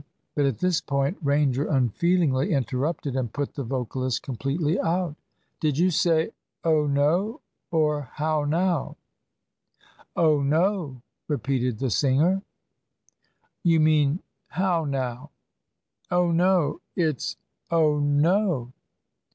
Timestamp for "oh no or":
6.63-8.09